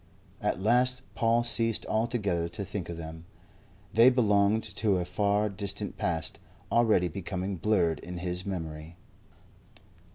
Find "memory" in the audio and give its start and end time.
8.43-8.95